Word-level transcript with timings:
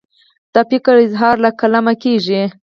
د 0.53 0.55
فکر 0.69 0.95
اظهار 1.05 1.35
له 1.45 1.49
قلمه 1.59 1.93
کیږي. 2.03 2.41